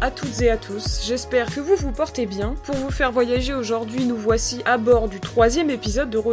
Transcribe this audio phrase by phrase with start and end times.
[0.00, 2.54] à toutes et à tous, j'espère que vous vous portez bien.
[2.64, 6.24] Pour vous faire voyager aujourd'hui, nous voici à bord du troisième épisode de.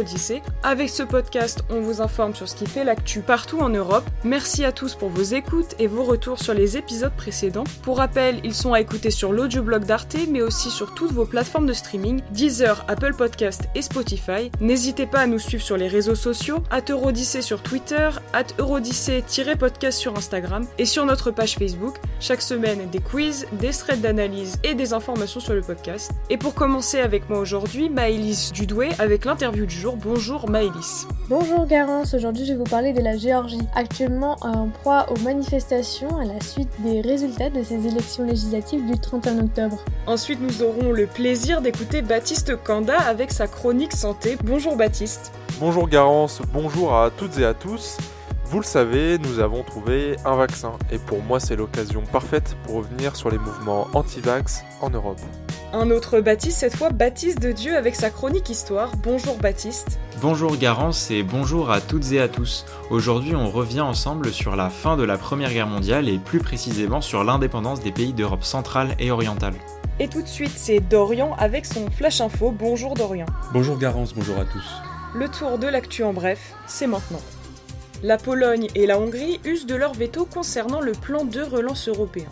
[0.62, 4.08] Avec ce podcast, on vous informe sur ce qui fait l'actu partout en Europe.
[4.24, 7.64] Merci à tous pour vos écoutes et vos retours sur les épisodes précédents.
[7.82, 11.66] Pour rappel, ils sont à écouter sur l'audioblog d'Arte, mais aussi sur toutes vos plateformes
[11.66, 14.50] de streaming, Deezer, Apple Podcast et Spotify.
[14.60, 20.16] N'hésitez pas à nous suivre sur les réseaux sociaux, Eurodyssée sur Twitter, at Eurodyssée-podcast sur
[20.16, 21.96] Instagram et sur notre page Facebook.
[22.20, 26.12] Chaque semaine, des quiz, des threads d'analyse et des informations sur le podcast.
[26.30, 29.96] Et pour commencer avec moi aujourd'hui, Maëlys Dudoué avec l'interview du jour.
[29.96, 31.06] Bonjour Maëlys.
[31.28, 36.16] Bonjour Garance, aujourd'hui je vais vous parler de la Géorgie, actuellement en proie aux manifestations
[36.18, 39.78] à la suite des résultats de ces élections législatives du 31 octobre.
[40.06, 44.36] Ensuite, nous aurons le plaisir d'écouter Baptiste Kanda avec sa chronique santé.
[44.44, 45.32] Bonjour Baptiste.
[45.60, 47.96] Bonjour Garance, bonjour à toutes et à tous.
[48.52, 52.74] Vous le savez, nous avons trouvé un vaccin et pour moi c'est l'occasion parfaite pour
[52.74, 55.18] revenir sur les mouvements anti-vax en Europe.
[55.72, 58.92] Un autre Baptiste, cette fois Baptiste de Dieu avec sa chronique histoire.
[58.98, 59.98] Bonjour Baptiste.
[60.20, 62.66] Bonjour Garance et bonjour à toutes et à tous.
[62.90, 67.00] Aujourd'hui on revient ensemble sur la fin de la Première Guerre mondiale et plus précisément
[67.00, 69.54] sur l'indépendance des pays d'Europe centrale et orientale.
[69.98, 72.50] Et tout de suite c'est Dorian avec son Flash Info.
[72.50, 73.24] Bonjour Dorian.
[73.54, 74.70] Bonjour Garance, bonjour à tous.
[75.14, 77.20] Le tour de l'actu en bref, c'est maintenant.
[78.04, 82.26] La Pologne et la Hongrie usent de leur veto concernant le plan de relance européen.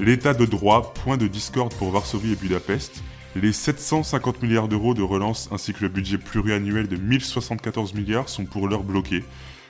[0.00, 3.02] L'état de droit, point de discorde pour Varsovie et Budapest.
[3.36, 8.46] Les 750 milliards d'euros de relance ainsi que le budget pluriannuel de 1074 milliards sont
[8.46, 9.24] pour l'heure bloqués.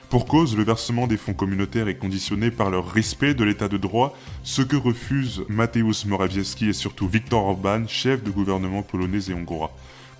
[0.09, 3.75] Pour cause, le versement des fonds communautaires est conditionné par leur respect de l'état de
[3.75, 9.33] droit, ce que refusent Mateusz Morawiecki et surtout Viktor Orban, chef de gouvernement polonais et
[9.33, 9.75] hongrois.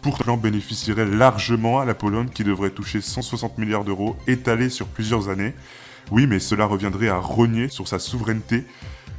[0.06, 4.86] Pour plan bénéficierait largement à la Pologne qui devrait toucher 160 milliards d'euros étalés sur
[4.86, 5.56] plusieurs années.
[6.12, 8.66] Oui, mais cela reviendrait à rogner sur sa souveraineté.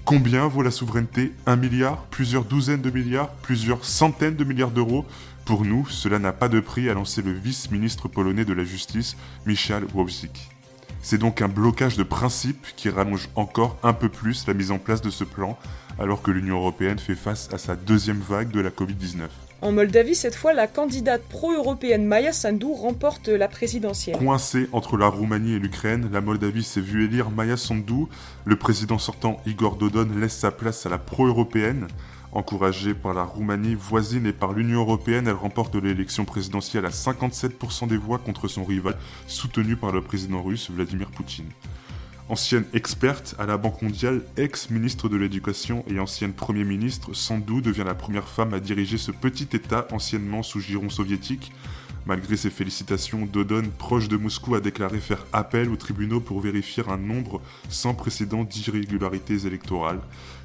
[0.05, 1.33] Combien vaut la souveraineté?
[1.45, 5.05] Un milliard Plusieurs douzaines de milliards Plusieurs centaines de milliards d'euros?
[5.45, 9.17] Pour nous, cela n'a pas de prix, a lancé le vice-ministre polonais de la Justice,
[9.45, 10.51] Michal Wojcik.
[11.03, 14.79] C'est donc un blocage de principe qui rallonge encore un peu plus la mise en
[14.79, 15.59] place de ce plan,
[15.99, 19.27] alors que l'Union européenne fait face à sa deuxième vague de la Covid-19.
[19.63, 24.19] En Moldavie, cette fois, la candidate pro-européenne Maya Sandu remporte la présidentielle.
[24.19, 28.05] Coincée entre la Roumanie et l'Ukraine, la Moldavie s'est vue élire Maya Sandu.
[28.45, 31.89] Le président sortant Igor Dodon laisse sa place à la pro-européenne.
[32.33, 37.89] Encouragée par la Roumanie voisine et par l'Union européenne, elle remporte l'élection présidentielle à 57%
[37.89, 41.49] des voix contre son rival, soutenu par le président russe Vladimir Poutine.
[42.29, 47.85] Ancienne experte à la Banque mondiale, ex-ministre de l'Éducation et ancienne Premier ministre, Sandou devient
[47.87, 51.53] la première femme à diriger ce petit État anciennement sous giron soviétique.
[52.05, 56.83] Malgré ses félicitations, Dodon, proche de Moscou, a déclaré faire appel aux tribunaux pour vérifier
[56.89, 60.01] un nombre sans précédent d'irrégularités électorales.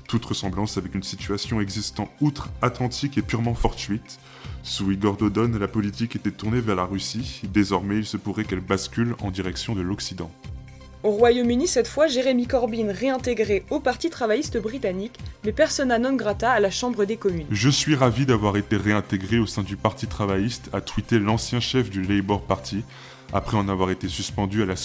[0.07, 4.19] Toute ressemblance avec une situation existant outre-Atlantique est purement fortuite.
[4.61, 7.41] Sous Igor Dodon, la politique était tournée vers la Russie.
[7.51, 10.31] Désormais, il se pourrait qu'elle bascule en direction de l'Occident.
[11.03, 16.51] Au Royaume-Uni, cette fois, Jérémy Corbyn réintégré au Parti travailliste britannique, mais persona non grata
[16.51, 17.47] à la Chambre des communes.
[17.49, 21.89] Je suis ravi d'avoir été réintégré au sein du Parti travailliste, a tweeté l'ancien chef
[21.89, 22.83] du Labour Party,
[23.33, 24.75] après en avoir été suspendu à la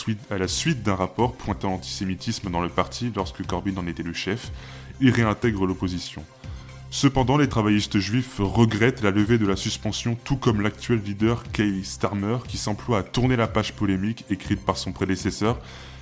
[0.48, 4.52] suite, d'un rapport pointant l'antisémitisme dans le parti lorsque Corbyn en était le chef.
[5.02, 6.24] Il réintègre l'opposition.
[6.88, 11.82] Cependant, les travaillistes juifs regrettent la levée de la suspension, tout comme l'actuel leader Kay
[11.82, 15.60] Starmer, qui s'emploie à tourner la page polémique écrite par son prédécesseur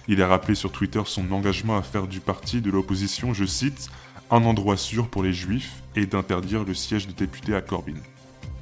[0.09, 3.88] il a rappelé sur Twitter son engagement à faire du parti de l'opposition, je cite,
[4.31, 7.94] un endroit sûr pour les juifs et d'interdire le siège de député à Corbyn.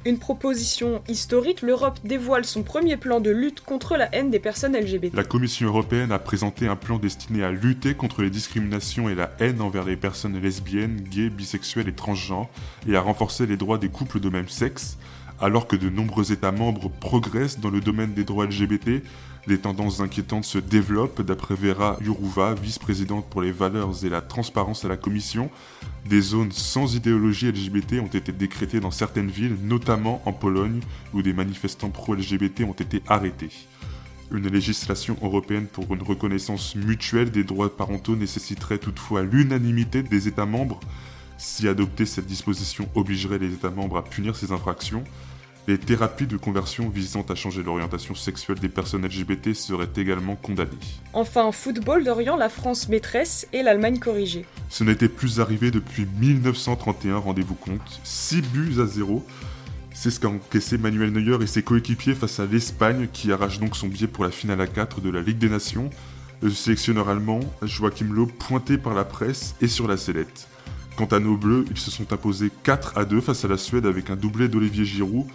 [0.05, 4.75] Une proposition historique, l'Europe dévoile son premier plan de lutte contre la haine des personnes
[4.75, 5.15] LGBT.
[5.15, 9.31] La Commission européenne a présenté un plan destiné à lutter contre les discriminations et la
[9.39, 12.49] haine envers les personnes lesbiennes, gays, bisexuelles et transgenres,
[12.85, 14.97] et à renforcer les droits des couples de même sexe.
[15.43, 19.03] Alors que de nombreux États membres progressent dans le domaine des droits LGBT,
[19.45, 24.85] des tendances inquiétantes se développent, d'après Vera Jourouva, vice-présidente pour les valeurs et la transparence
[24.85, 25.51] à la Commission.
[26.05, 30.79] Des zones sans idéologie LGBT ont été décrétées dans certaines villes, notamment en Pologne,
[31.13, 33.51] où des manifestants pro-LGBT ont été arrêtés.
[34.31, 40.45] Une législation européenne pour une reconnaissance mutuelle des droits parentaux nécessiterait toutefois l'unanimité des États
[40.45, 40.79] membres.
[41.37, 45.03] Si adopter cette disposition obligerait les États membres à punir ces infractions,
[45.67, 50.71] les thérapies de conversion visant à changer l'orientation sexuelle des personnes LGBT seraient également condamnées.
[51.13, 54.45] Enfin, football d'Orient, la France maîtresse et l'Allemagne corrigée.
[54.69, 58.01] Ce n'était plus arrivé depuis 1931, rendez-vous compte.
[58.03, 59.25] 6 buts à 0.
[59.93, 63.75] C'est ce qu'a encaissé Manuel Neuer et ses coéquipiers face à l'Espagne qui arrache donc
[63.77, 65.89] son billet pour la finale à 4 de la Ligue des Nations.
[66.41, 70.47] Le sélectionneur allemand, Joachim Löw, pointé par la presse et sur la sellette.
[70.95, 73.87] Quant à nos Bleus, ils se sont imposés 4 à 2 face à la Suède
[73.87, 75.25] avec un doublé d'Olivier Giroud.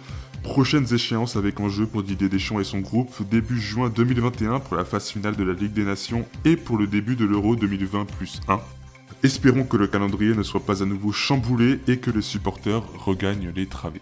[0.41, 4.85] Prochaines échéances avec enjeu pour Didier Deschamps et son groupe début juin 2021 pour la
[4.85, 8.39] phase finale de la Ligue des Nations et pour le début de l'Euro 2020 plus
[8.47, 8.59] 1.
[9.21, 13.51] Espérons que le calendrier ne soit pas à nouveau chamboulé et que les supporters regagnent
[13.53, 13.99] les travées.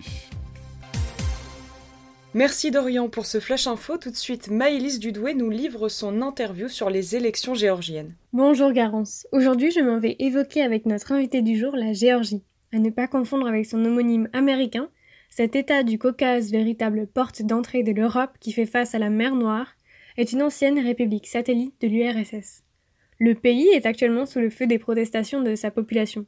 [2.34, 3.98] Merci Dorian pour ce flash info.
[3.98, 8.16] Tout de suite, Maëlys Dudoué nous livre son interview sur les élections géorgiennes.
[8.34, 9.26] Bonjour Garance.
[9.32, 12.44] Aujourd'hui, je m'en vais évoquer avec notre invité du jour la Géorgie.
[12.74, 14.90] À ne pas confondre avec son homonyme américain,
[15.30, 19.34] cet état du Caucase, véritable porte d'entrée de l'Europe qui fait face à la mer
[19.34, 19.76] Noire,
[20.18, 22.64] est une ancienne république satellite de l'URSS.
[23.20, 26.26] Le pays est actuellement sous le feu des protestations de sa population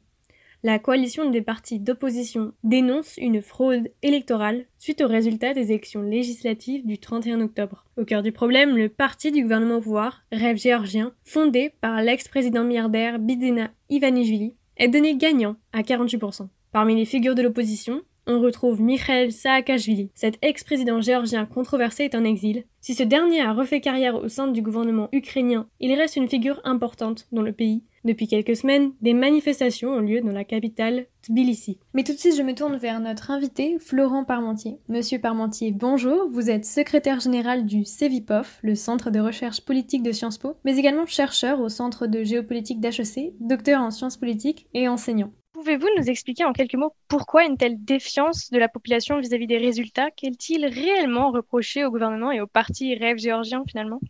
[0.62, 6.86] la coalition des partis d'opposition dénonce une fraude électorale suite aux résultats des élections législatives
[6.86, 7.86] du 31 octobre.
[7.96, 12.64] Au cœur du problème, le parti du gouvernement au pouvoir, Rêve géorgien, fondé par l'ex-président
[12.64, 16.48] milliardaire Bidena Ivanishvili, est donné gagnant à 48%.
[16.72, 20.10] Parmi les figures de l'opposition, on retrouve Mikhail Saakashvili.
[20.14, 22.64] Cet ex-président géorgien controversé est en exil.
[22.80, 26.60] Si ce dernier a refait carrière au sein du gouvernement ukrainien, il reste une figure
[26.64, 27.82] importante dans le pays.
[28.04, 31.78] Depuis quelques semaines, des manifestations ont lieu dans la capitale Tbilissi.
[31.92, 34.78] Mais tout de suite, je me tourne vers notre invité, Florent Parmentier.
[34.88, 36.30] Monsieur Parmentier, bonjour.
[36.30, 40.78] Vous êtes secrétaire général du CEVIPOF, le Centre de recherche politique de Sciences Po, mais
[40.78, 45.32] également chercheur au Centre de géopolitique d'HEC, docteur en sciences politiques et enseignant.
[45.60, 49.58] Pouvez-vous nous expliquer en quelques mots pourquoi une telle défiance de la population vis-à-vis des
[49.58, 54.00] résultats Qu'est-il réellement reproché au gouvernement et au parti Rêve géorgien finalement?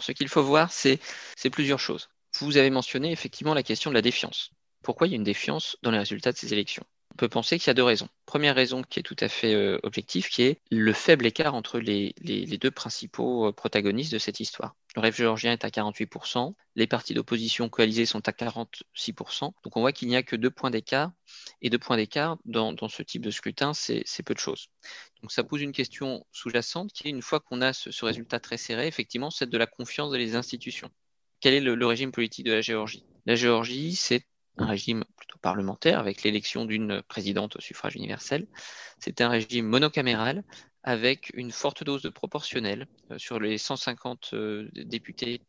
[0.00, 0.98] Ce qu'il faut voir, c'est
[1.52, 2.08] plusieurs choses.
[2.40, 4.50] Vous avez mentionné effectivement la question de la défiance.
[4.82, 6.84] Pourquoi il y a une défiance dans les résultats de ces élections?
[7.12, 8.08] On peut penser qu'il y a deux raisons.
[8.24, 11.80] Première raison qui est tout à fait euh, objective, qui est le faible écart entre
[11.80, 14.74] les, deux principaux euh, protagonistes de cette histoire.
[14.94, 19.80] Le rêve géorgien est à 48%, les partis d'opposition coalisés sont à 46%, donc on
[19.80, 21.10] voit qu'il n'y a que deux points d'écart,
[21.62, 24.68] et deux points d'écart dans, ce type de scrutin, c'est peu de choses.
[25.20, 28.56] Donc ça pose une question sous-jacente qui est, une fois qu'on a ce, résultat très
[28.56, 30.90] serré, effectivement, c'est de la confiance dans les institutions.
[31.40, 33.04] Quel est le régime politique de la Géorgie?
[33.26, 34.24] La Géorgie, c'est
[34.56, 38.46] un régime plutôt parlementaire avec l'élection d'une présidente au suffrage universel.
[38.98, 40.44] C'est un régime monocaméral
[40.84, 42.86] avec une forte dose de proportionnel.
[43.10, 45.40] Euh, sur les 150 euh, députés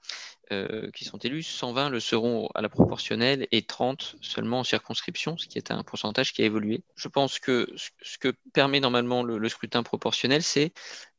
[0.51, 5.37] euh, qui sont élus, 120 le seront à la proportionnelle et 30 seulement en circonscription,
[5.37, 6.83] ce qui est un pourcentage qui a évolué.
[6.95, 7.67] Je pense que
[8.01, 10.73] ce que permet normalement le scrutin proportionnel, c'est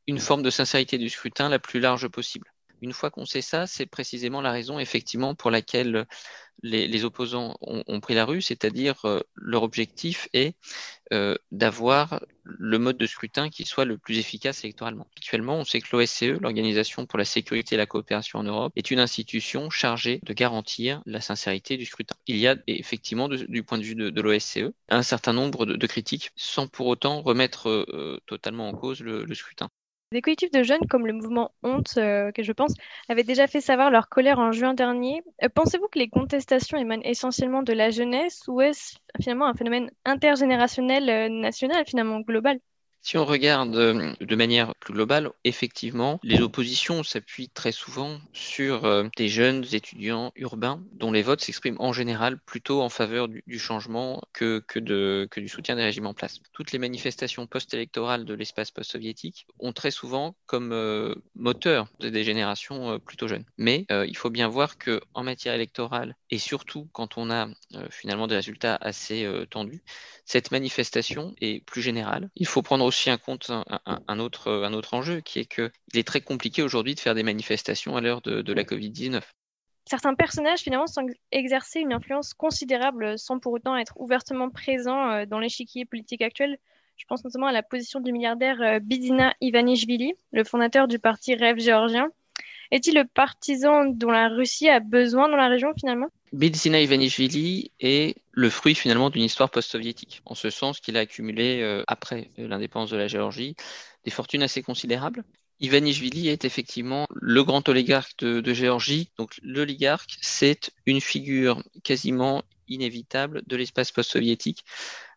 [0.06, 2.50] une forme de sincérité du scrutin la plus large possible.
[2.82, 6.06] Une fois qu'on sait ça, c'est précisément la raison effectivement pour laquelle
[6.62, 10.56] les, opposants ont, pris la rue, c'est-à-dire euh, leur objectif est
[11.12, 15.06] euh, d'avoir le mode de scrutin qui soit le plus efficace électoralement.
[15.16, 18.90] Actuellement, on sait que l'OSCE, l'Organisation pour la sécurité et la coopération en Europe, est
[18.90, 22.16] une institution chargée de garantir la sincérité du scrutin.
[22.26, 26.30] Il y a effectivement, du point de vue de, l'OSCE, un certain nombre de, critiques,
[26.36, 29.68] sans pour autant remettre euh, totalement en cause le scrutin.
[30.12, 32.74] Des collectifs de jeunes comme le mouvement Honte, euh, que je pense,
[33.08, 35.22] avaient déjà fait savoir leur colère en juin dernier.
[35.42, 39.90] Euh, pensez-vous que les contestations émanent essentiellement de la jeunesse ou est-ce finalement un phénomène
[40.04, 42.58] intergénérationnel, euh, national, finalement global?
[43.06, 48.84] Si on regarde euh, de manière plus globale, effectivement, les oppositions s'appuient très souvent sur
[48.84, 53.58] euh, des jeunes étudiants urbains dont les votes s'expriment en général plutôt en faveur du,
[53.60, 54.60] changement que,
[55.36, 56.40] du soutien des régimes en place.
[56.52, 62.98] Toutes les manifestations post-électorales de l'espace post-soviétique ont très souvent comme euh, moteur des générations
[62.98, 63.44] plutôt jeunes.
[63.56, 67.46] Mais il faut bien voir qu'en matière électorale, et surtout quand on a
[67.90, 69.82] finalement des résultats assez tendus,
[70.24, 72.30] cette manifestation est plus générale.
[72.34, 76.06] Il faut prendre aussi en compte un, autre, un autre enjeu qui est qu'il est
[76.06, 79.20] très compliqué aujourd'hui de faire des manifestations à l'heure de, la Covid-19
[79.88, 85.26] certains personnages finalement sont exercer une influence considérable sans pour autant être ouvertement présents euh,
[85.26, 86.58] dans l'échiquier politique actuel.
[86.96, 91.36] Je pense notamment à la position du milliardaire euh, Bidina Ivanishvili, le fondateur du parti
[91.36, 92.08] Rêve géorgien.
[92.70, 96.08] Est-il le partisan dont la Russie a besoin dans la région finalement?
[96.32, 101.62] Bidzina Ivanishvili est le fruit finalement d'une histoire post-soviétique, en ce sens qu'il a accumulé,
[101.62, 103.56] euh, après l'indépendance de la Géorgie,
[104.04, 105.24] des fortunes assez considérables.
[105.60, 109.10] Ivanishvili est effectivement le grand oligarque de, Géorgie.
[109.16, 114.64] Donc l'oligarque, c'est une figure quasiment inévitable de l'espace post-soviétique,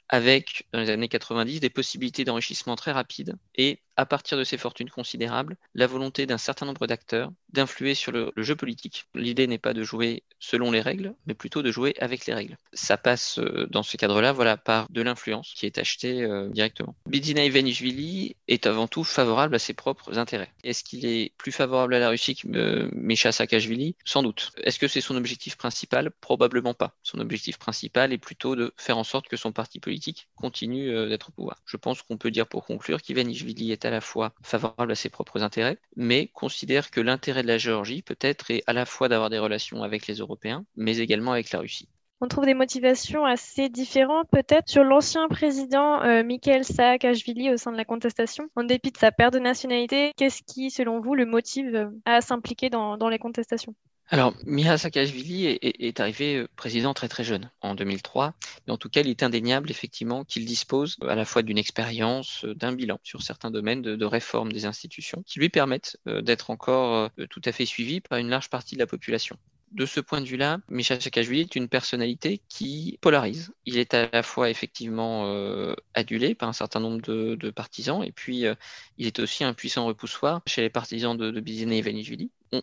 [0.09, 4.57] avec, dans les années 90, des possibilités d'enrichissement très rapides et à partir de ces
[4.57, 9.05] fortunes considérables, la volonté d'un certain nombre d'acteurs d'influer sur le, jeu politique.
[9.13, 12.57] L'idée n'est pas de jouer selon les règles, mais plutôt de jouer avec les règles.
[12.73, 16.95] Ça passe euh, dans ce cadre-là voilà, par de l'influence qui est achetée euh, directement.
[17.07, 20.53] Bidina Ivanishvili est avant tout favorable à ses propres intérêts.
[20.63, 23.95] Est-ce qu'il est plus favorable à la Russie que euh, Misha Saakashvili?
[24.05, 24.51] Sans doute.
[24.63, 26.11] Est-ce que c'est son objectif principal?
[26.21, 26.95] Probablement pas.
[27.03, 29.98] Son objectif principal est plutôt de faire en sorte que son parti politique
[30.35, 31.61] continue d'être au pouvoir.
[31.65, 35.09] Je pense qu'on peut dire pour conclure qu'Ivanishvili est à la fois favorable à ses
[35.09, 39.29] propres intérêts, mais considère que l'intérêt de la Géorgie peut-être est à la fois d'avoir
[39.29, 41.89] des relations avec les Européens, mais également avec la Russie.
[42.21, 47.71] On trouve des motivations assez différentes peut-être sur l'ancien président euh, Mikhail Saakashvili au sein
[47.71, 48.49] de la contestation.
[48.57, 52.19] En dépit de sa perte de nationalité, qu'est-ce qui, selon vous, le motive euh, à
[52.19, 53.73] s'impliquer dans, les contestations?
[54.11, 58.33] Alors, Mikhail Saakashvili est, arrivé euh, président très très jeune, en 2003,
[58.65, 62.43] mais en tout cas, il est indéniable effectivement qu'il dispose à la fois d'une expérience,
[62.45, 67.41] d'un bilan sur certains domaines de, réforme des institutions qui lui permettent d'être encore tout
[67.45, 69.37] à fait suivi par une large partie de la population
[69.71, 73.51] de ce point de vue-là, Michel Saakashvili est une personnalité qui polarise.
[73.65, 78.11] Il est à la fois effectivement euh, adulé par un certain nombre de, partisans, et
[78.11, 78.55] puis euh,
[78.97, 81.83] il est aussi un puissant repoussoir chez les partisans de, de Bizine et.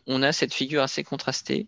[0.07, 1.67] On, a cette figure assez contrastée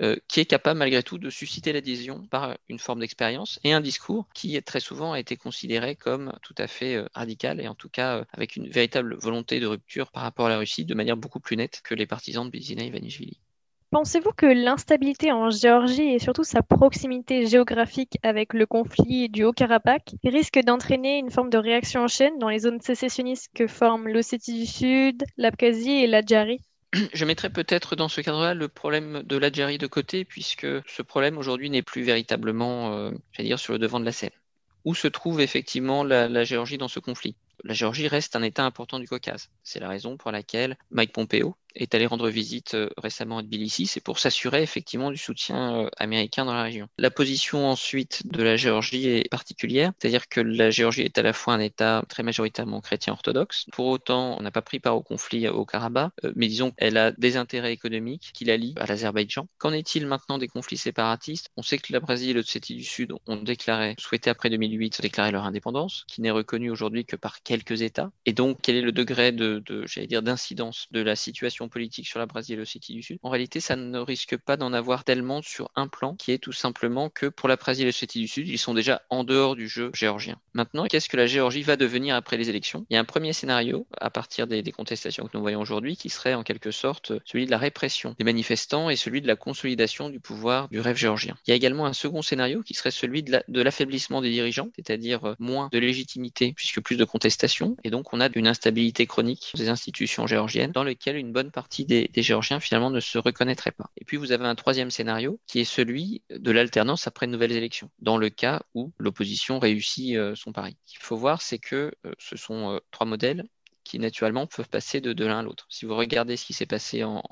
[0.00, 3.80] euh, qui est capable malgré tout de susciter l'adhésion par une forme d'expérience et un
[3.80, 7.88] discours qui très souvent a été considéré comme tout à fait radical et en tout
[7.88, 11.40] cas avec une véritable volonté de rupture par rapport à la Russie de manière beaucoup
[11.40, 13.38] plus nette que les partisans de Bizina et Vanishvili.
[13.90, 20.14] Pensez-vous que l'instabilité en Géorgie et surtout sa proximité géographique avec le conflit du Haut-Karabakh
[20.24, 24.60] risque d'entraîner une forme de réaction en chaîne dans les zones sécessionnistes que forment l'Ossétie
[24.60, 26.60] du Sud, l'Abkhazie et l'Adjari
[27.12, 31.38] je mettrais peut-être dans ce cadre-là le problème de l'Adjari de côté, puisque ce problème
[31.38, 34.30] aujourd'hui n'est plus véritablement, euh, dire, sur le devant de la scène.
[34.84, 37.36] Où se trouve effectivement la Géorgie dans ce conflit?
[37.64, 39.50] La Géorgie reste un État important du Caucase.
[39.62, 43.86] C'est la raison pour laquelle Mike Pompeo, est allé rendre visite euh, récemment à Tbilissi,
[43.86, 46.88] c'est pour s'assurer effectivement du soutien euh, américain dans la région.
[46.98, 51.32] La position ensuite de la Géorgie est particulière, c'est-à-dire que la Géorgie est à la
[51.32, 53.66] fois un État très majoritairement chrétien orthodoxe.
[53.72, 56.96] Pour autant, on n'a pas pris part au conflit au Karabakh, euh, mais disons qu'elle
[56.96, 59.46] a des intérêts économiques qui la lient à l'Azerbaïdjan.
[59.58, 61.50] Qu'en est-il maintenant des conflits séparatistes?
[61.56, 65.30] On sait que la Brésil et l'Ossétie du Sud ont déclaré, souhaité après 2008 déclarer
[65.30, 68.10] leur indépendance, qui n'est reconnue aujourd'hui que par quelques États.
[68.26, 72.20] Et donc, quel est le degré de, j'allais dire, d'incidence de la situation politique sur
[72.20, 75.88] la l'Ossétie du Sud, en réalité, ça ne risque pas d'en avoir tellement sur un
[75.88, 79.24] plan qui est tout simplement que pour la l'Ossétie du Sud, ils sont déjà en
[79.24, 80.38] dehors du jeu géorgien.
[80.54, 82.86] Maintenant, qu'est-ce que la Géorgie va devenir après les élections?
[82.90, 86.10] Il y a un premier scénario, à partir des, contestations que nous voyons aujourd'hui, qui
[86.10, 90.10] serait en quelque sorte celui de la répression des manifestants et celui de la consolidation
[90.10, 91.36] du pouvoir du rêve géorgien.
[91.46, 95.24] Il y a également un second scénario qui serait celui de l'affaiblissement des dirigeants, c'est-à-dire
[95.24, 99.52] euh, moins de légitimité puisque plus de contestations, et donc on a une instabilité chronique
[99.54, 103.90] des institutions géorgiennes dans lequel une bonne partie des, Géorgiens finalement ne se reconnaîtraient pas.
[103.96, 107.52] Et puis vous avez un troisième scénario qui est celui de l'alternance après de nouvelles
[107.52, 110.76] élections, dans le cas où l'opposition réussit euh, son pari.
[110.84, 113.44] Ce qu'il faut voir, c'est que euh, ce sont euh, trois modèles
[113.88, 115.66] qui naturellement peuvent passer de, l'un à l'autre.
[115.70, 117.22] Si vous regardez ce qui s'est passé en,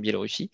[0.00, 0.50] Biélorussie,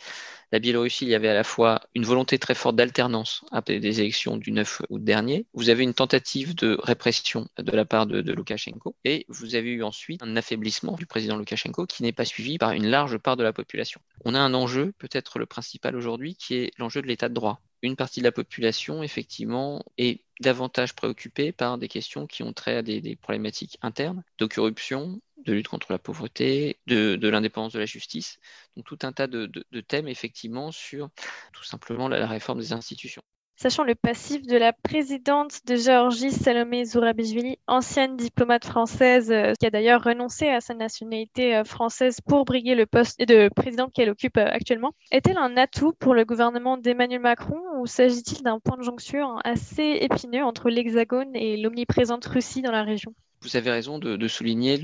[0.53, 4.01] la Biélorussie, il y avait à la fois une volonté très forte d'alternance après des
[4.01, 8.23] élections du 9 août dernier, vous avez une tentative de répression de la part de,
[8.23, 12.25] de Loukachenko, et vous avez eu ensuite un affaiblissement du président Loukachenko qui n'est pas
[12.25, 14.01] suivi par une large part de la population.
[14.25, 17.61] On a un enjeu, peut-être le principal aujourd'hui, qui est l'enjeu de l'état de droit
[17.83, 22.77] une partie de la population, effectivement, est davantage préoccupée par des questions qui ont trait
[22.77, 27.87] à des, problématiques internes, de corruption, de lutte contre la pauvreté, de, l'indépendance de la
[27.87, 28.39] justice.
[28.77, 31.11] Donc tout un tas de, thèmes, effectivement, sur
[31.53, 33.23] tout simplement la réforme des institutions.
[33.63, 39.67] Sachant le passif de la présidente de Géorgie, Salomé Zourabishvili, ancienne diplomate française, euh, qui
[39.67, 44.09] a d'ailleurs renoncé à sa nationalité euh, française pour briguer le poste de présidente qu'elle
[44.09, 48.79] occupe euh, actuellement, est-elle un atout pour le gouvernement d'Emmanuel Macron ou s'agit-il d'un point
[48.79, 53.15] de jonction assez épineux entre l'Hexagone et l'omniprésente Russie dans la région?
[53.43, 54.77] Vous avez raison de, souligner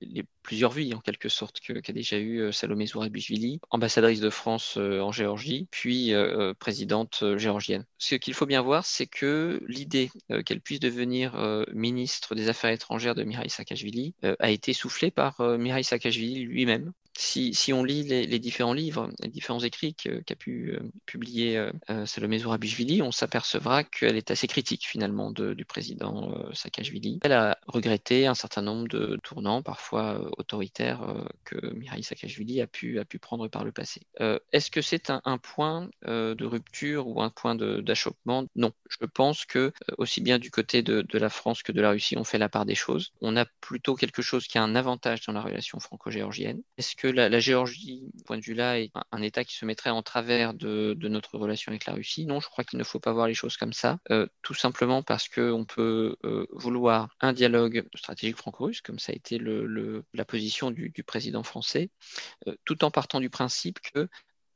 [0.00, 4.74] les plusieurs vies, en quelque sorte, qu'a déjà eu euh, Salomé Zourabichvili, ambassadrice de France
[4.76, 7.84] euh, en Géorgie, puis euh, présidente géorgienne.
[7.98, 10.10] Ce qu'il faut bien voir, c'est que l'idée
[10.44, 15.84] qu'elle puisse devenir ministre des Affaires étrangères de Mikhail Saakashvili a été soufflée par Mikhail
[15.84, 21.70] Saakashvili lui-même Si, on lit les, différents livres, les différents écrits qu'a pu publier
[22.06, 27.20] Salomé Zourabichvili, on s'apercevra qu'elle est assez critique finalement du président Saakashvili.
[27.22, 32.98] Elle a regretté un certain nombre de tournants, parfois autoritaires, que Mireille Saakashvili a pu,
[33.20, 34.02] prendre par le passé.
[34.52, 38.46] Est-ce que c'est un, point de rupture ou un point d'achoppement?
[38.56, 38.72] Non.
[38.88, 42.16] Je pense que aussi bien du côté de, de la France que de la Russie,
[42.16, 43.12] on fait la part des choses.
[43.20, 46.62] On a plutôt quelque chose qui a un avantage dans la relation franco-géorgienne.
[46.78, 50.54] Est-ce que la, Géorgie, point de vue-là, est un, État qui se mettrait en travers
[50.54, 53.34] de, notre relation avec la Russie Non, je crois qu'il ne faut pas voir les
[53.34, 53.98] choses comme ça.
[54.12, 59.16] Euh, tout simplement parce qu'on peut euh, vouloir un dialogue stratégique franco-russe, comme ça a
[59.16, 61.90] été la position du, président français,
[62.46, 64.08] euh, tout en partant du principe que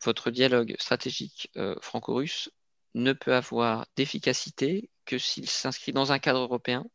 [0.05, 1.51] votre dialogue stratégique
[1.81, 2.51] franco-russe
[2.95, 6.87] ne peut avoir d'efficacité que s'il s'inscrit dans un cadre européen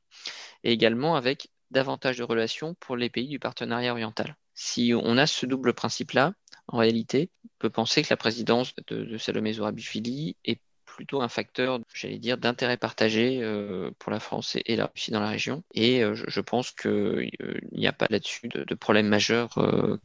[0.63, 4.37] et également avec davantage de relations pour les pays du partenariat oriental.
[4.53, 6.33] Si on a ce double principe-là,
[6.67, 11.79] en réalité, on peut penser que la présidence de, Salomé Zourabichvili est plutôt un facteur,
[11.93, 15.63] j'allais dire, d'intérêt partagé euh, pour la France et, la Russie dans la région.
[15.73, 19.55] Et euh, je, pense qu'il euh, n'y a pas là-dessus de, de, problème majeur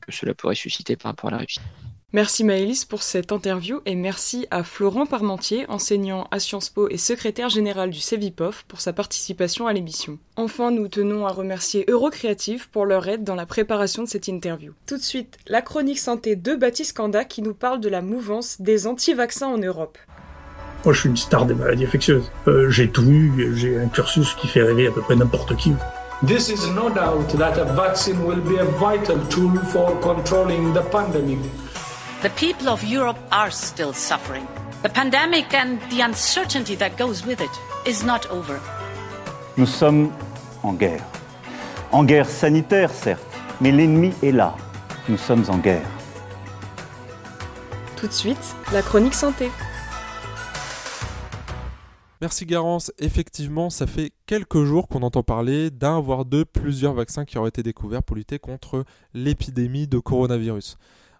[0.00, 1.60] que cela pourrait susciter par rapport à la Russie.
[2.12, 6.98] Merci Maëlys pour cette interview et merci à Florent Parmentier, enseignant à Sciences Po et
[6.98, 10.18] secrétaire général du CEVIPOF, pour sa participation à l'émission.
[10.36, 14.72] Enfin, nous tenons à remercier Eurocreative pour leur aide dans la préparation de cette interview.
[14.86, 18.60] Tout de suite, la chronique santé de Baptiste Kanda qui nous parle de la mouvance
[18.60, 19.98] des anti-vaccins en Europe.
[20.84, 22.30] Moi, je suis une star des maladies infectieuses.
[22.46, 25.72] Euh, j'ai tout eu, j'ai un cursus qui fait rêver à peu près n'importe qui.
[26.24, 30.82] This is no doubt that a vaccine will be a vital tool for controlling the
[30.90, 31.40] pandemic.
[32.26, 34.48] The people of Europe are still suffering.
[34.82, 37.50] The pandemic and the uncertainty that goes with it
[37.86, 38.58] is not over.
[39.56, 40.10] Nous sommes
[40.64, 41.04] en guerre.
[41.92, 43.22] En guerre sanitaire, certes,
[43.60, 44.56] mais l'ennemi est là.
[45.08, 45.86] Nous sommes en guerre.
[47.96, 49.48] Tout de suite, la chronique santé.
[52.20, 52.90] Merci Garance.
[52.98, 57.50] Effectivement, ça fait quelques jours qu'on entend parler d'un voire de plusieurs vaccins qui auraient
[57.50, 60.76] été découverts pour lutter contre l'épidémie de coronavirus.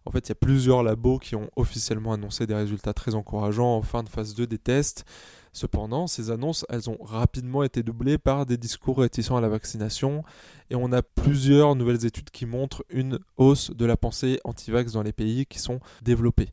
[0.06, 3.76] En fait, il y a plusieurs labos qui ont officiellement annoncé des résultats très encourageants
[3.76, 5.04] en fin de phase 2 des tests.
[5.52, 10.22] Cependant, ces annonces, elles ont rapidement été doublées par des discours réticents à la vaccination
[10.70, 15.02] et on a plusieurs nouvelles études qui montrent une hausse de la pensée anti-vax dans
[15.02, 16.50] les pays qui sont développés.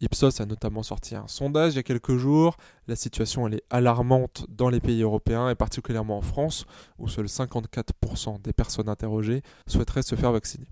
[0.00, 2.56] Ipsos a notamment sorti un sondage il y a quelques jours.
[2.88, 6.66] La situation elle est alarmante dans les pays européens et particulièrement en France
[6.98, 10.66] où seuls 54% des personnes interrogées souhaiteraient se faire vacciner.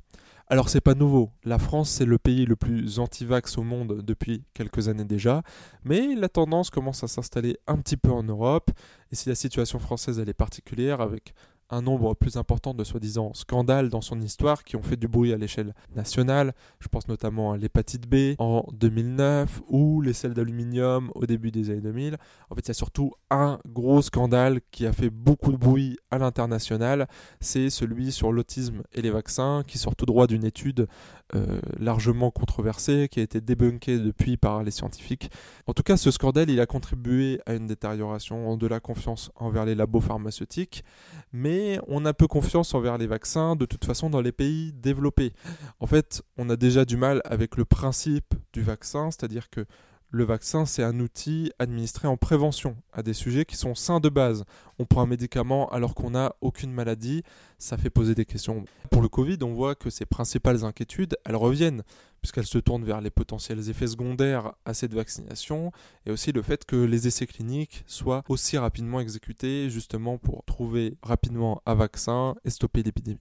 [0.53, 4.43] Alors c'est pas nouveau, la France c'est le pays le plus anti-vax au monde depuis
[4.53, 5.45] quelques années déjà,
[5.85, 8.73] mais la tendance commence à s'installer un petit peu en Europe,
[9.13, 11.35] et si la situation française elle est particulière avec
[11.71, 15.33] un nombre plus important de soi-disant scandales dans son histoire qui ont fait du bruit
[15.33, 16.53] à l'échelle nationale.
[16.81, 21.71] Je pense notamment à l'hépatite B en 2009 ou les sels d'aluminium au début des
[21.71, 22.17] années 2000.
[22.51, 25.97] En fait, il y a surtout un gros scandale qui a fait beaucoup de bruit
[26.11, 27.09] à l'international.
[27.41, 30.89] C'est celui sur l'autisme et les vaccins qui sort tout droit d'une étude
[31.35, 35.31] euh, largement controversée qui a été débunkée depuis par les scientifiques.
[35.67, 39.65] En tout cas, ce scandale, il a contribué à une détérioration de la confiance envers
[39.65, 40.85] les labos pharmaceutiques,
[41.33, 45.33] mais on a peu confiance envers les vaccins de toute façon dans les pays développés.
[45.79, 49.67] En fait, on a déjà du mal avec le principe du vaccin, c'est-à-dire que
[50.13, 54.09] le vaccin, c'est un outil administré en prévention à des sujets qui sont sains de
[54.09, 54.45] base.
[54.81, 57.23] On prend un médicament alors qu'on n'a aucune maladie,
[57.59, 58.65] ça fait poser des questions.
[58.91, 61.85] Pour le Covid, on voit que ces principales inquiétudes, elles reviennent,
[62.21, 65.71] puisqu'elles se tournent vers les potentiels effets secondaires à cette vaccination,
[66.07, 70.97] et aussi le fait que les essais cliniques soient aussi rapidement exécutés, justement pour trouver
[71.03, 73.21] rapidement un vaccin et stopper l'épidémie.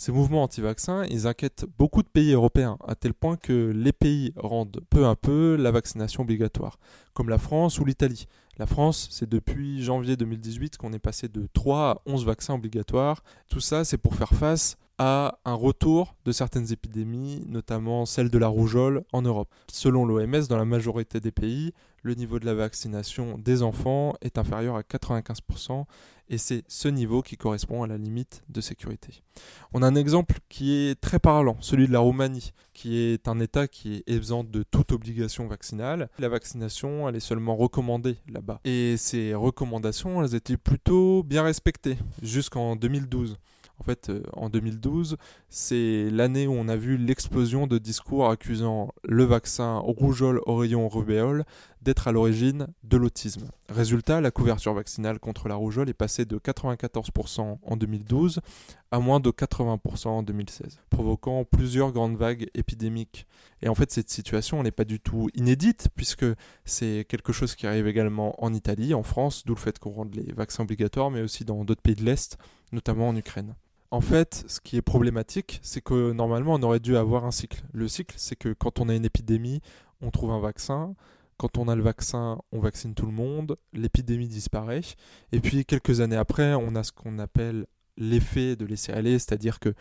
[0.00, 4.32] Ces mouvements anti-vaccins, ils inquiètent beaucoup de pays européens, à tel point que les pays
[4.36, 6.78] rendent peu à peu la vaccination obligatoire,
[7.14, 8.28] comme la France ou l'Italie.
[8.58, 13.24] La France, c'est depuis janvier 2018 qu'on est passé de 3 à 11 vaccins obligatoires.
[13.48, 18.38] Tout ça, c'est pour faire face à un retour de certaines épidémies, notamment celle de
[18.38, 19.52] la rougeole en Europe.
[19.68, 24.38] Selon l'OMS, dans la majorité des pays, le niveau de la vaccination des enfants est
[24.38, 25.86] inférieur à 95%
[26.28, 29.22] et c'est ce niveau qui correspond à la limite de sécurité.
[29.72, 33.40] On a un exemple qui est très parlant, celui de la Roumanie, qui est un
[33.40, 36.08] État qui est exempt de toute obligation vaccinale.
[36.18, 38.60] La vaccination, elle est seulement recommandée là-bas.
[38.64, 43.38] Et ces recommandations, elles étaient plutôt bien respectées jusqu'en 2012.
[43.80, 45.16] En fait, euh, en 2012,
[45.48, 51.44] c'est l'année où on a vu l'explosion de discours accusant le vaccin rougeole, oreillon, rubéole
[51.82, 53.48] d'être à l'origine de l'autisme.
[53.68, 58.40] Résultat, la couverture vaccinale contre la rougeole est passée de 94% en 2012
[58.90, 63.26] à moins de 80% en 2016, provoquant plusieurs grandes vagues épidémiques.
[63.62, 66.26] Et en fait, cette situation n'est pas du tout inédite, puisque
[66.64, 70.14] c'est quelque chose qui arrive également en Italie, en France, d'où le fait qu'on rende
[70.14, 72.38] les vaccins obligatoires, mais aussi dans d'autres pays de l'Est,
[72.72, 73.54] notamment en Ukraine.
[73.90, 77.62] En fait, ce qui est problématique, c'est que normalement, on aurait dû avoir un cycle.
[77.72, 79.62] Le cycle, c'est que quand on a une épidémie,
[80.02, 80.94] on trouve un vaccin.
[81.38, 84.82] Quand on a le vaccin, on vaccine tout le monde, l'épidémie disparaît.
[85.32, 89.58] Et puis, quelques années après, on a ce qu'on appelle l'effet de laisser aller, c'est-à-dire
[89.58, 89.72] que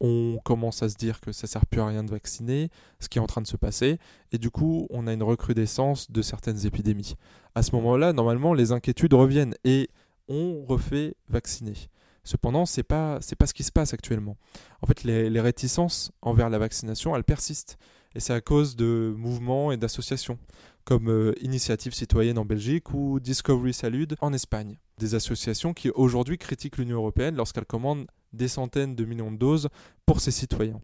[0.00, 3.18] on commence à se dire que ça sert plus à rien de vacciner, ce qui
[3.18, 3.98] est en train de se passer,
[4.32, 7.14] et du coup, on a une recrudescence de certaines épidémies.
[7.54, 9.88] À ce moment-là, normalement, les inquiétudes reviennent et
[10.26, 11.74] on refait vacciner.
[12.24, 14.36] Cependant, pas c'est pas ce qui se passe actuellement.
[14.80, 17.78] En fait, les, réticences envers la vaccination, elles persistent,
[18.14, 20.38] et c'est à cause de mouvements et d'associations
[20.84, 24.78] comme euh, Initiative citoyenne en Belgique ou Discovery Salud en Espagne.
[24.98, 29.68] Des associations qui aujourd'hui critiquent l'Union européenne lorsqu'elle commande des centaines de millions de doses
[30.06, 30.80] pour ses citoyens.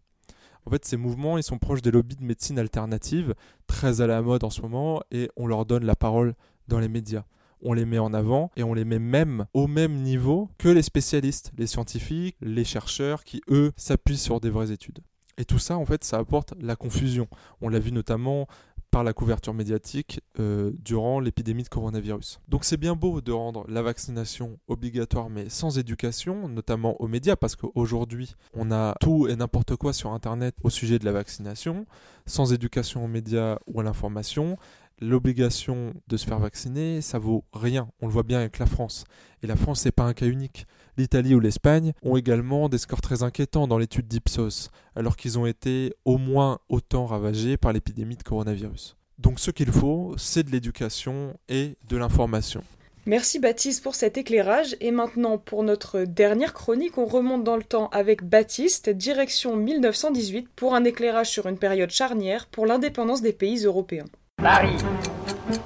[0.66, 3.34] En fait, ces mouvements, ils sont proches des lobbies de médecine alternative,
[3.66, 6.34] très à la mode en ce moment, et on leur donne la parole
[6.68, 7.24] dans les médias
[7.62, 10.82] on les met en avant et on les met même au même niveau que les
[10.82, 15.00] spécialistes, les scientifiques, les chercheurs qui, eux, s'appuient sur des vraies études.
[15.38, 17.28] Et tout ça, en fait, ça apporte la confusion.
[17.60, 18.48] On l'a vu notamment
[18.90, 22.40] par la couverture médiatique euh, durant l'épidémie de coronavirus.
[22.48, 27.36] Donc c'est bien beau de rendre la vaccination obligatoire mais sans éducation, notamment aux médias,
[27.36, 31.86] parce qu'aujourd'hui on a tout et n'importe quoi sur Internet au sujet de la vaccination,
[32.26, 34.56] sans éducation aux médias ou à l'information,
[35.00, 37.88] l'obligation de se faire vacciner, ça vaut rien.
[38.00, 39.04] On le voit bien avec la France.
[39.42, 40.66] Et la France, c'est pas un cas unique.
[40.96, 45.46] L'Italie ou l'Espagne ont également des scores très inquiétants dans l'étude d'Ipsos, alors qu'ils ont
[45.46, 48.96] été au moins autant ravagés par l'épidémie de coronavirus.
[49.18, 52.62] Donc ce qu'il faut, c'est de l'éducation et de l'information.
[53.06, 57.62] Merci Baptiste pour cet éclairage et maintenant pour notre dernière chronique, on remonte dans le
[57.62, 63.32] temps avec Baptiste, direction 1918 pour un éclairage sur une période charnière pour l'indépendance des
[63.32, 64.04] pays européens.
[64.43, 64.83] Paris.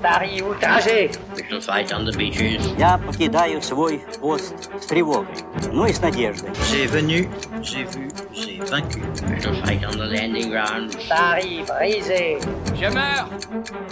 [0.02, 1.10] Paris outragé.
[1.36, 2.62] We shall fight on the beaches.
[2.78, 5.34] Я покидаю свой пост с тревогой,
[5.72, 6.52] но и с надеждой.
[6.70, 7.28] J'ai venu,
[7.64, 9.02] j'ai vu, j'ai vaincu.
[9.30, 10.96] We shall fight on the landing ground.
[11.10, 12.40] Paris brisé.
[12.76, 13.28] Je meurs,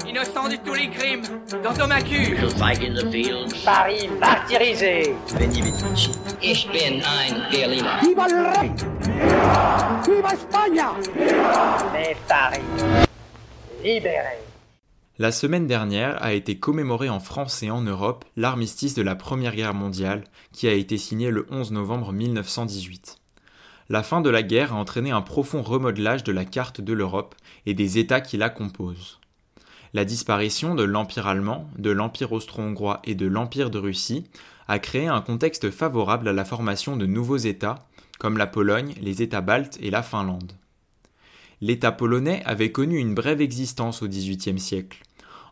[0.05, 1.23] innocent de tous les crimes,
[1.63, 2.33] dans ton macu.
[2.33, 3.53] We shall fight in the fields.
[3.63, 5.15] Paris martyrisé.
[5.39, 6.11] Veni Vici.
[6.41, 8.01] Ich bin ein Berliner.
[8.03, 8.71] Viva el rey!
[10.05, 10.91] Viva España!
[11.91, 12.61] Mais Paris
[13.83, 14.45] libéré.
[15.20, 19.54] La semaine dernière a été commémorée en France et en Europe l'armistice de la Première
[19.54, 23.18] Guerre mondiale qui a été signé le 11 novembre 1918.
[23.90, 27.34] La fin de la guerre a entraîné un profond remodelage de la carte de l'Europe
[27.66, 29.20] et des États qui la composent.
[29.92, 34.24] La disparition de l'Empire allemand, de l'Empire austro-hongrois et de l'Empire de Russie
[34.68, 37.86] a créé un contexte favorable à la formation de nouveaux États,
[38.18, 40.54] comme la Pologne, les États baltes et la Finlande.
[41.62, 45.02] L'État polonais avait connu une brève existence au XVIIIe siècle.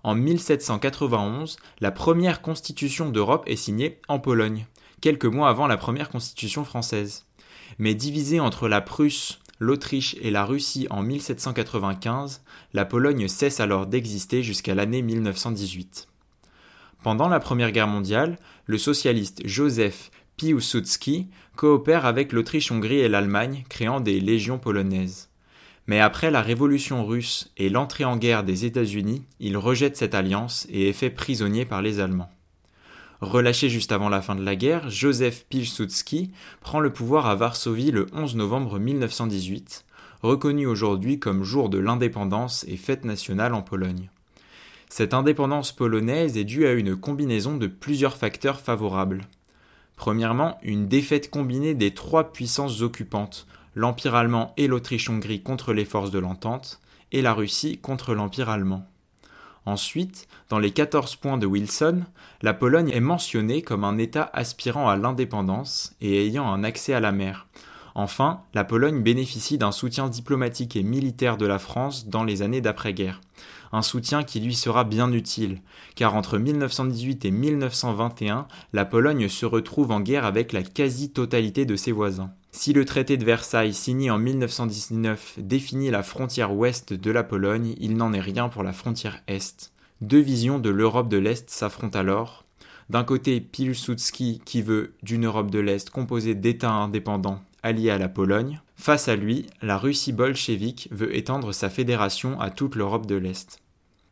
[0.09, 4.65] En 1791, la première constitution d'Europe est signée en Pologne,
[5.03, 7.27] quelques mois avant la première constitution française.
[7.79, 12.41] Mais divisée entre la Prusse, l'Autriche et la Russie en 1795,
[12.73, 16.09] la Pologne cesse alors d'exister jusqu'à l'année 1918.
[17.03, 24.01] Pendant la Première Guerre mondiale, le socialiste Joseph Piłsudski coopère avec l'Autriche-Hongrie et l'Allemagne, créant
[24.01, 25.28] des légions polonaises.
[25.89, 30.67] Mais après la révolution russe et l'entrée en guerre des États-Unis, il rejette cette alliance
[30.71, 32.31] et est fait prisonnier par les Allemands.
[33.23, 37.91] Relâché juste avant la fin de la guerre, Joseph Pilsudski prend le pouvoir à Varsovie
[37.91, 39.87] le 11 novembre 1918,
[40.23, 44.11] reconnu aujourd'hui comme jour de l'indépendance et fête nationale en Pologne.
[44.91, 49.23] Cette indépendance polonaise est due à une combinaison de plusieurs facteurs favorables.
[49.97, 53.47] Premièrement, une défaite combinée des trois puissances occupantes,
[53.79, 56.81] l'Empire allemand et l'Autriche-Hongrie contre les forces de l'entente,
[57.13, 58.85] et la Russie contre l'Empire allemand.
[59.67, 62.03] Ensuite, dans les 14 points de Wilson,
[62.43, 66.99] la Pologne est mentionnée comme un État aspirant à l'indépendance et ayant un accès à
[66.99, 67.47] la mer.
[67.95, 72.61] Enfin, la Pologne bénéficie d'un soutien diplomatique et militaire de la France dans les années
[72.61, 73.21] d'après-guerre.
[73.71, 75.63] Un soutien qui lui sera bien utile,
[75.95, 81.77] car entre 1918 et 1921, la Pologne se retrouve en guerre avec la quasi-totalité de
[81.77, 82.33] ses voisins.
[82.61, 87.77] Si le traité de Versailles signé en 1919 définit la frontière ouest de la Pologne,
[87.79, 89.73] il n'en est rien pour la frontière est.
[90.01, 92.47] Deux visions de l'Europe de l'Est s'affrontent alors.
[92.91, 98.09] D'un côté, Pilsudski qui veut d'une Europe de l'Est composée d'États indépendants allié à la
[98.09, 98.61] Pologne.
[98.75, 103.61] Face à lui, la Russie bolchevique veut étendre sa fédération à toute l'Europe de l'Est.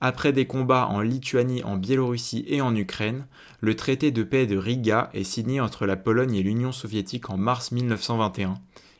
[0.08, 3.26] Après des combats en Lituanie, en Biélorussie et en Ukraine,
[3.58, 7.36] le traité de paix de Riga est signé entre la Pologne et l'Union soviétique en
[7.36, 8.54] mars 1921,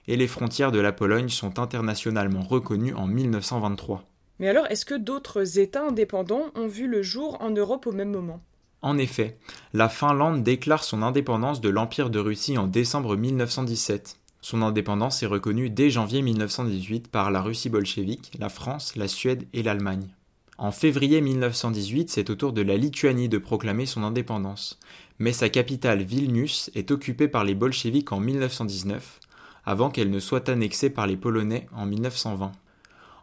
[0.08, 4.02] et les frontières de la Pologne sont internationalement reconnues en 1923.
[4.40, 8.10] Mais alors, est-ce que d'autres États indépendants ont vu le jour en Europe au même
[8.10, 8.40] moment?
[8.82, 9.38] En effet,
[9.74, 14.16] la Finlande déclare son indépendance de l'Empire de Russie en décembre 1917.
[14.40, 19.46] Son indépendance est reconnue dès janvier 1918 par la Russie bolchevique, la France, la Suède
[19.52, 20.15] et l'Allemagne.
[20.58, 24.78] En février 1918, c'est au tour de la Lituanie de proclamer son indépendance,
[25.18, 29.20] mais sa capitale Vilnius est occupée par les bolcheviks en 1919,
[29.66, 32.52] avant qu'elle ne soit annexée par les Polonais en 1920.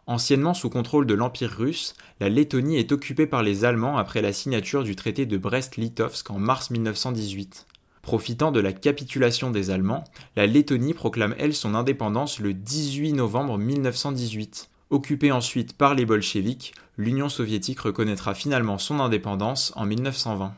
[0.06, 4.32] Anciennement sous contrôle de l'Empire russe, la Lettonie est occupée par les Allemands après la
[4.32, 7.66] signature du traité de Brest-Litovsk en mars 1918.
[8.02, 10.04] Profitant de la capitulation des Allemands,
[10.36, 14.70] la Lettonie proclame elle son indépendance le 18 novembre 1918.
[14.90, 20.54] Occupée ensuite par les bolcheviks, l'Union soviétique reconnaîtra finalement son indépendance en 1920.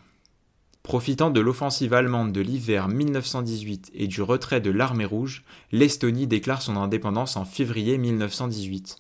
[0.82, 6.62] Profitant de l'offensive allemande de l'hiver 1918 et du retrait de l'armée rouge, l'Estonie déclare
[6.62, 8.98] son indépendance en février 1918.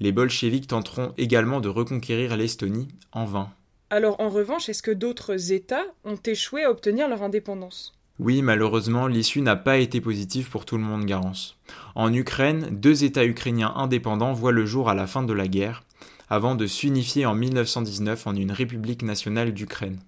[0.00, 3.50] Les bolcheviks tenteront également de reconquérir l'Estonie, en vain.
[3.90, 7.92] Alors en revanche, est-ce que d'autres États ont échoué à obtenir leur indépendance?
[8.20, 11.56] Oui, malheureusement, l'issue n'a pas été positive pour tout le monde, Garance.
[11.96, 15.82] En Ukraine, deux États ukrainiens indépendants voient le jour à la fin de la guerre,
[16.30, 19.98] avant de s'unifier en 1919 en une République nationale d'Ukraine.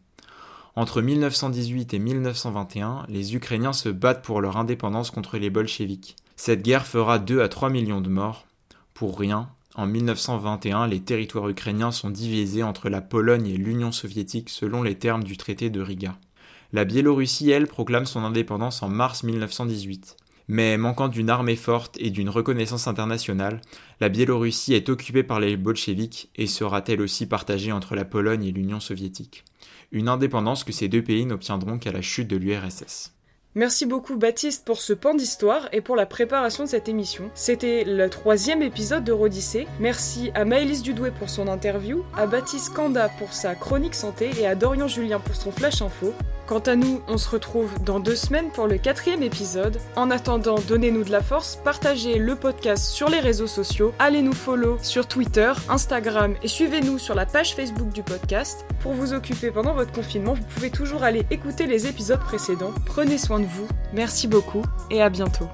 [0.76, 6.14] Entre 1918 et 1921, les Ukrainiens se battent pour leur indépendance contre les bolcheviks.
[6.36, 8.46] Cette guerre fera 2 à 3 millions de morts.
[8.94, 14.48] Pour rien, en 1921, les territoires ukrainiens sont divisés entre la Pologne et l'Union soviétique
[14.48, 16.16] selon les termes du traité de Riga.
[16.72, 20.16] La Biélorussie, elle, proclame son indépendance en mars 1918.
[20.48, 23.60] Mais manquant d'une armée forte et d'une reconnaissance internationale,
[24.00, 28.52] la Biélorussie est occupée par les bolcheviks et sera-t-elle aussi partagée entre la Pologne et
[28.52, 29.44] l'Union soviétique?
[29.90, 33.12] Une indépendance que ces deux pays n'obtiendront qu'à la chute de l'URSS.
[33.56, 37.30] Merci beaucoup Baptiste pour ce pan d'histoire et pour la préparation de cette émission.
[37.34, 39.66] C'était le troisième épisode de Rodyssée.
[39.80, 44.46] Merci à Maëlys Dudoué pour son interview, à Baptiste Kanda pour sa chronique santé et
[44.46, 46.12] à Dorian Julien pour son flash info.
[46.46, 49.78] Quant à nous, on se retrouve dans deux semaines pour le quatrième épisode.
[49.96, 54.32] En attendant, donnez-nous de la force, partagez le podcast sur les réseaux sociaux, allez nous
[54.32, 58.64] follow sur Twitter, Instagram et suivez-nous sur la page Facebook du podcast.
[58.80, 62.72] Pour vous occuper pendant votre confinement, vous pouvez toujours aller écouter les épisodes précédents.
[62.84, 65.48] Prenez soin de vous, merci beaucoup et à bientôt.